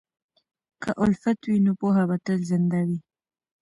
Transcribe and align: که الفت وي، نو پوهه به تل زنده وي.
که 0.83 0.91
الفت 1.03 1.39
وي، 1.47 1.57
نو 1.65 1.71
پوهه 1.79 2.03
به 2.09 2.17
تل 2.25 2.39
زنده 2.51 2.79
وي. 2.87 2.99